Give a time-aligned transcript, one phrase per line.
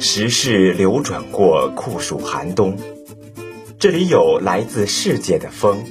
[0.00, 2.78] 时势流转过酷暑寒冬，
[3.78, 5.84] 这里有来自世界的风，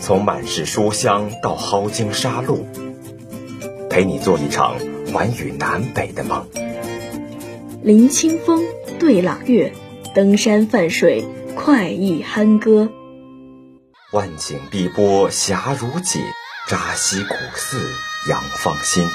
[0.00, 2.66] 从满是书香到蒿荆沙路，
[3.88, 4.74] 陪你做一场
[5.12, 6.48] 寰宇南北的梦。
[7.84, 8.64] 林清风，
[8.98, 9.72] 对朗月，
[10.12, 11.24] 登山泛水，
[11.54, 12.90] 快意酣歌。
[14.12, 16.20] 万顷碧波霞如锦，
[16.66, 17.78] 扎西古寺
[18.28, 19.06] 养芳心。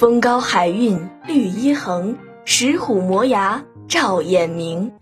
[0.00, 2.16] 风高海韵绿衣横，
[2.46, 4.92] 石虎磨牙照眼明。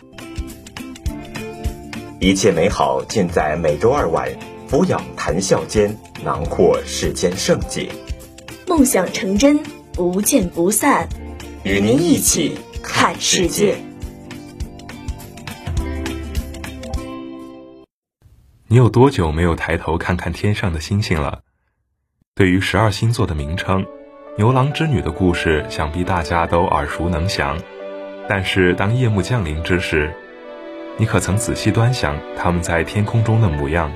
[2.18, 4.28] 一切美好尽在每周二晚
[4.66, 7.88] 俯仰谈笑间，囊括世间盛景。
[8.66, 9.60] 梦想成真，
[9.92, 11.09] 不见不散。
[11.62, 13.76] 与您一起看世界。
[18.66, 21.42] 你有多久没有抬头看看天上的星星了？
[22.34, 23.87] 对于十二星座的名称，
[24.38, 27.59] 牛郎织女的故事想必大家都耳熟能详。
[28.29, 30.15] 但是当夜幕降临之时，
[30.96, 33.90] 你可曾仔细端详他们在天空中的模样？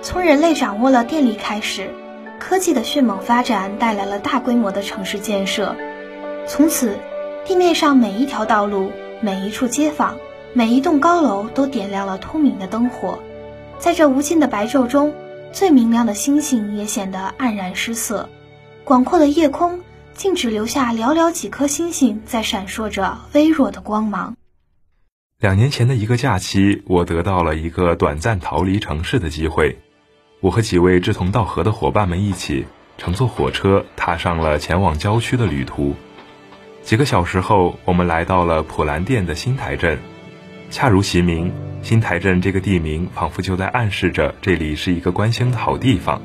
[0.00, 1.90] 从人类掌握了电力开始，
[2.38, 5.74] 科技的迅猛发展带来了大规模的城市建设。
[6.46, 6.96] 从此，
[7.44, 10.18] 地面上每一条道路、每一处街坊、
[10.52, 13.18] 每一栋高楼都点亮了通明的灯火。
[13.80, 15.12] 在这无尽的白昼中，
[15.50, 18.28] 最明亮的星星也显得黯然失色。
[18.88, 19.80] 广阔的夜空
[20.14, 24.34] 竟只留下寥寥几颗星星在闪烁着微弱的光芒。
[25.38, 29.76] 两年前的一个假期，我得到了一个短暂逃离城市的机会。
[30.40, 32.64] 我和几位志同道合的伙伴们一起
[32.96, 35.94] 乘坐火车，踏上了前往郊区的旅途。
[36.82, 39.98] 几个小时后，我们来到了普兰店的新台镇。
[40.70, 41.52] 恰如其名。
[41.82, 46.22] 新台镇这个地名仿佛就在暗示着这里是一个观星的好地方。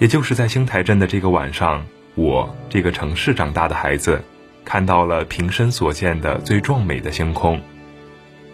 [0.00, 1.84] 也就是在星台镇的这个晚上，
[2.14, 4.22] 我这个城市长大的孩子，
[4.64, 7.60] 看到了平生所见的最壮美的星空。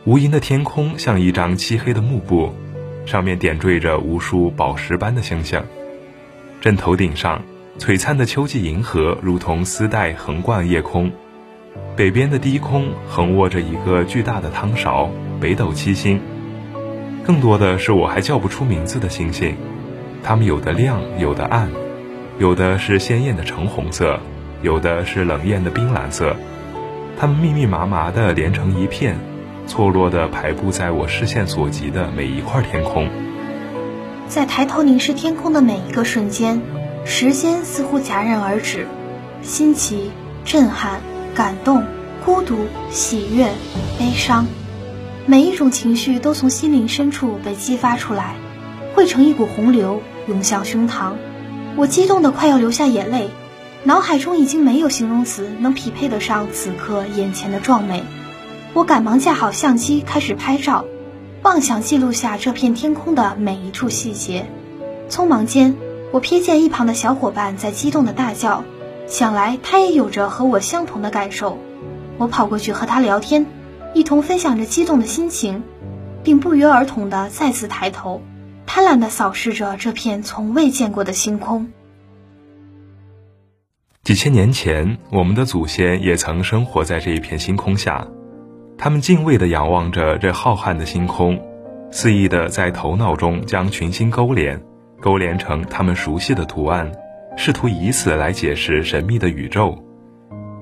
[0.04, 2.52] 无垠的天空像一张漆黑的幕布，
[3.06, 5.62] 上面点缀着无数宝石般的星星。
[6.60, 7.40] 镇头顶上，
[7.78, 11.12] 璀璨的秋季银河如同丝带横贯夜空。
[11.94, 15.08] 北边的低空横卧着一个巨大的汤勺。
[15.40, 16.20] 北斗七星，
[17.22, 19.54] 更多的是我还叫不出名字的星星，
[20.28, 21.70] 它们有的亮，有的暗，
[22.40, 24.18] 有的是鲜艳的橙红色，
[24.60, 26.34] 有的是冷艳的冰蓝色，
[27.16, 29.16] 它们密密麻麻地连成一片，
[29.68, 33.08] 错落地排布在我视线所及的每一块天空。
[34.26, 36.60] 在抬头凝视天空的每一个瞬间，
[37.04, 38.88] 时间似乎戛然而止，
[39.42, 40.10] 新奇、
[40.44, 41.02] 震撼、
[41.36, 41.84] 感动、
[42.24, 43.46] 孤独、喜悦、
[43.96, 44.48] 悲伤。
[45.24, 48.34] 每一种情绪都从心灵深处被激发出来，
[48.96, 51.12] 汇成一股洪流涌向胸膛。
[51.76, 53.30] 我激动得快要流下眼泪，
[53.84, 58.02] 脑海中已经没有形容词能匹配得上此刻眼前的壮美。
[58.72, 60.84] 我赶忙架好相机开始拍照，
[61.42, 64.46] 妄想记录下这片天空的每一处细节。
[65.08, 65.76] 匆忙间，
[66.12, 68.64] 我瞥见一旁的小伙伴在激动地大叫，
[69.06, 71.58] 想来他也有着和我相同的感受。
[72.18, 73.46] 我跑过去和他聊天。
[73.94, 75.62] 一同分享着激动的心情，
[76.22, 78.20] 并不约而同地再次抬头，
[78.66, 81.68] 贪婪地扫视着这片从未见过的星空。
[84.02, 88.06] 几千年前，我们的祖先也曾生活在这一片星空下，
[88.78, 91.40] 他们敬畏地仰望着这浩瀚的星空，
[91.90, 94.62] 肆意地在头脑中将群星勾连，
[95.00, 96.92] 勾连成他们熟悉的图案，
[97.36, 99.76] 试图以此来解释神秘的宇宙。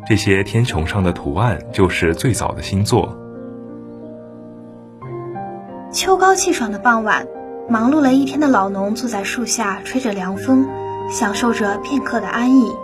[0.07, 3.19] 这些天穹上的图案，就是最早的星座。
[5.93, 7.27] 秋高气爽的傍晚，
[7.69, 10.69] 忙碌了一天的老农坐在树下吹着凉风，
[11.11, 12.77] 享受着片刻的安逸。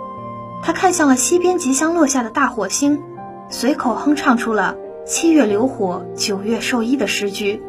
[0.63, 3.01] 他看向了西边即将落下的大火星，
[3.49, 4.75] 随口哼唱出了
[5.05, 7.61] “七月流火，九月授衣”的诗句。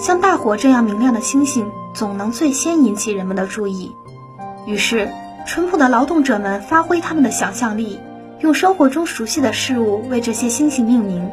[0.00, 3.94] 像大火这样明亮的星星，总能最先引起人们的注意。
[4.66, 5.08] 于是，
[5.46, 8.00] 淳朴的劳动者们发挥他们的想象力，
[8.40, 11.30] 用生活中熟悉的事物为这些星星命名。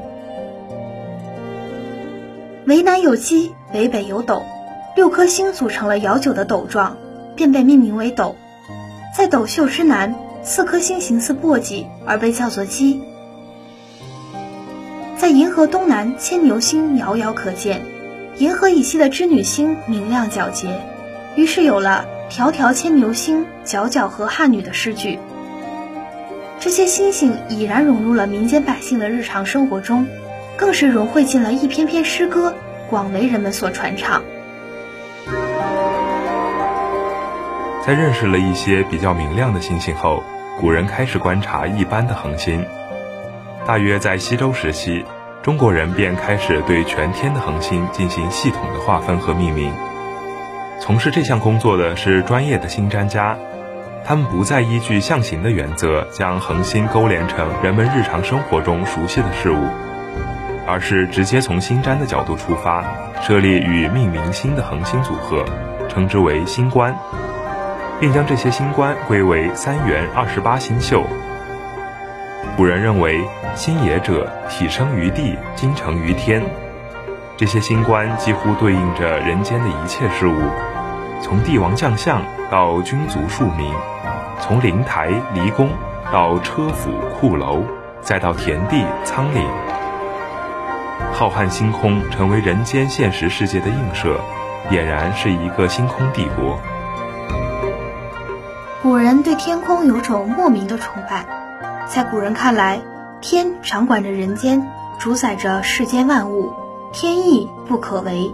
[2.67, 4.41] 为南有鸡，北北有斗，
[4.95, 6.97] 六颗星组成了摇酒的斗状，
[7.35, 8.35] 便被命名为斗。
[9.15, 13.03] 在斗宿之南，四颗星形似簸箕，而被叫做鸡。
[15.15, 17.85] 在银河东南，牵牛星遥遥可见，
[18.39, 20.81] 银河以西的织女星明亮皎洁，
[21.35, 25.19] 于是有了“迢迢牵牛星，皎皎河汉女”的诗句。
[26.59, 30.07] 这些星星已然融入了民间百姓的日常生活中。
[30.57, 32.55] 更是融汇进了一篇篇诗歌，
[32.89, 34.21] 广为人们所传唱。
[37.85, 40.23] 在认识了一些比较明亮的星星后，
[40.59, 42.65] 古人开始观察一般的恒星。
[43.67, 45.05] 大约在西周时期，
[45.43, 49.71] 中国人便开始对全天的恒星进行系统的划分和命名。
[50.79, 53.37] 从事这项工作的是专业的星占家，
[54.03, 59.67] 他们不再依据象形的原则将恒星勾连成人们日常生活中熟悉的事物，
[60.67, 62.83] 而是直接从星占的角度出发，
[63.21, 65.45] 设立与命名星的恒星组合，
[65.87, 66.95] 称之为星官，
[67.99, 71.03] 并将这些星官归为三元二十八星宿。
[72.57, 73.21] 古人认为，
[73.53, 76.41] 星也者，体生于地，精成于天。
[77.37, 80.39] 这些星官几乎对应着人间的一切事物，
[81.21, 83.73] 从帝王将相到君族庶民，
[84.39, 85.69] 从灵台离宫
[86.13, 87.61] 到车府库楼，
[88.01, 89.45] 再到田地仓廪。
[91.17, 94.19] 浩瀚星空成为人间现实世界的映射，
[94.69, 96.59] 俨然是一个星空帝国。
[98.83, 101.25] 古人对天空有种莫名的崇拜。
[101.87, 102.81] 在古人看来，
[103.21, 104.69] 天掌管着人间，
[104.99, 106.51] 主宰着世间万物，
[106.91, 108.29] 天意不可违。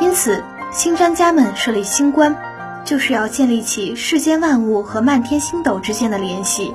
[0.00, 2.36] 因此，星占家们设立星官，
[2.84, 6.72] 就是要建立起世间万物和漫天星斗之间的联系。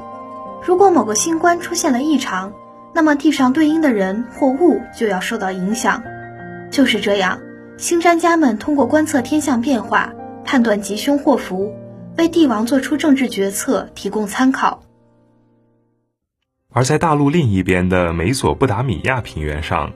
[0.62, 2.52] 如果某个星官出现了异常，
[2.96, 6.04] 那么地上对应的人或物就要受到影响。
[6.70, 7.40] 就是这样，
[7.78, 10.14] 星占家们通过观测天象变化，
[10.46, 11.74] 判断吉凶祸福，
[12.18, 14.84] 为帝王做出政治决策提供参考。
[16.72, 19.92] 而在大陆另一边的美索不达米亚平原上，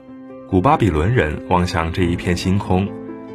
[0.48, 2.88] 古巴比伦人望向这一片星空，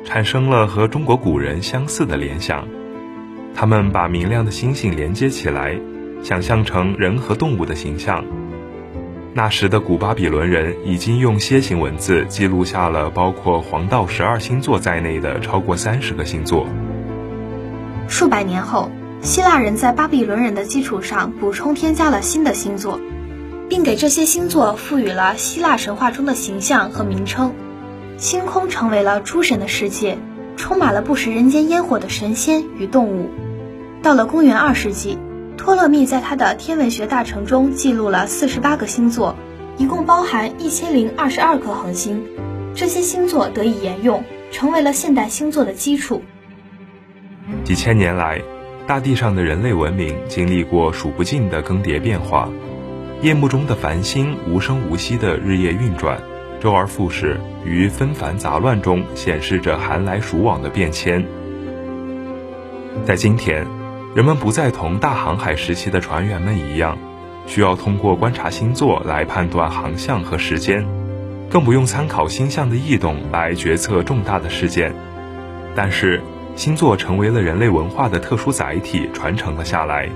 [0.06, 2.68] 产生了和中国古人相似的联想。
[3.54, 5.78] 他们把明亮的星星连接起来，
[6.24, 8.24] 想象成人和动物的形象。
[9.34, 16.68] 那时的古巴比伦人已经用楔形文字记录下了包括黄道十二星座在内的超过三十个星座。
[18.08, 18.92] 数百年后，
[19.22, 23.00] 希腊人在巴比伦人的基础上补充添加了新的星座。
[23.70, 27.54] 并给这些星座赋予了希腊神话中的形象和名称，
[28.18, 30.20] 星空成为了诸神的世界，
[30.58, 33.32] 充满了不食人间烟火的神仙与动物。
[34.04, 35.18] 到了公元二世纪，
[35.64, 39.34] 托勒密在他的天文学大成中记录了四十八个星座，
[39.78, 42.22] 一共包含一千零二十二颗恒星。
[42.76, 46.22] 这些星座得以沿用，成为了现代星座的基础。
[47.64, 48.42] 几千年来，
[48.86, 52.50] 大地上的人类文明经历过数不尽的更迭变化。
[53.22, 56.22] 夜幕中的繁星无声无息地日夜运转，
[56.60, 61.26] 周而复始，于纷繁杂乱中显示着寒来暑往的变迁。
[63.06, 63.66] 在今天，
[64.16, 67.00] 人们不再同大航海时期的船员们一样，
[67.48, 70.86] 需要通过观察星座来判断航向和时间，
[71.50, 74.94] 更不用参考星象的异动来决策重大的事件。
[75.74, 76.22] 但是，
[76.56, 80.08] 星座成为了人类文化的特殊载体，传承了下来。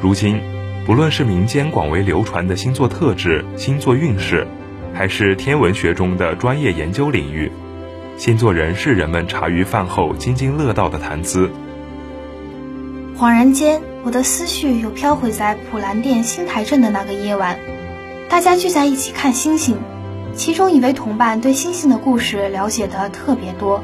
[0.00, 0.40] 如今。
[0.86, 4.46] 不论是民间广为流传的星座特质、星座运势，
[4.94, 7.50] 还是天文学中的专业研究领域，
[8.16, 11.50] 星座仍是人们茶余饭后津津乐道的谈资。
[13.18, 17.58] 恍然间，我的思绪又飘回在普兰店新台镇的那个夜晚，
[18.28, 19.78] 大家聚在一起看星星，
[20.34, 23.82] 其中一位同伴对星星的故事了解的特别多，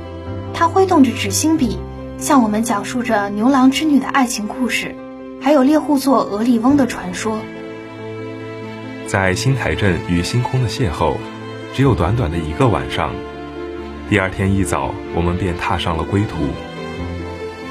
[0.52, 1.79] 他挥动着纸星笔，
[2.19, 4.94] 向我们讲述着牛郎织女的爱情故事。
[5.40, 7.38] 还有猎户座俄里翁的传说，
[9.06, 11.14] 在新台镇与星空的邂逅，
[11.75, 13.11] 只有短短的一个晚上。
[14.11, 16.37] 第二天一早，我们便踏上了归途。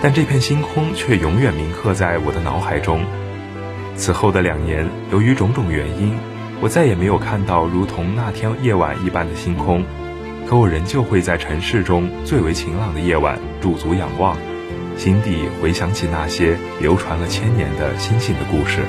[0.01, 3.05] 但这片星空却永远铭刻在我的脑海中。
[3.95, 6.17] 此后的两年，由于种种原因，
[6.59, 9.83] 我再也没有看到如同那天夜晚一般的星空。
[10.47, 14.35] 可我仍旧会在城市中最为晴朗的夜晚驻足仰望。
[14.97, 18.81] 心底回想起那些流传了千年的星星的故事。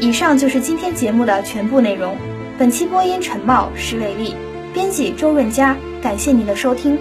[0.00, 2.16] 以上就是今天节目的全部内容。
[2.58, 4.34] 本期播音陈茂、石伟丽，
[4.74, 5.76] 编辑周润佳。
[6.02, 6.98] 感谢您的收听。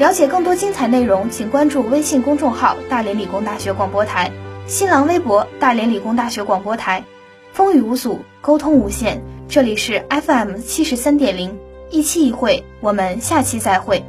[0.00, 4.32] 了解更多精彩内容，请关注微信公众号“大连理工大学广播台”，
[4.66, 7.04] 新浪微博“大连理工大学广播台”。
[7.52, 9.22] 风雨无阻，沟通无限。
[9.46, 11.54] 这里是 FM 七十三点零，
[11.90, 14.02] 一期一会，我们下期再会。